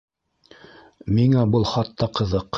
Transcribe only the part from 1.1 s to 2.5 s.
Миңә был хатта ҡыҙыҡ.